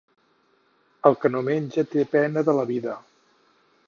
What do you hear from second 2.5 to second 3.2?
la vida.